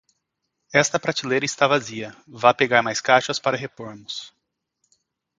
Está 0.79 0.97
prateleira 0.99 1.45
está 1.45 1.67
vazia, 1.67 2.15
vá 2.25 2.51
pegar 2.55 2.81
mais 2.81 2.99
caixas 2.99 3.37
para 3.37 3.55
repormos. 3.55 4.33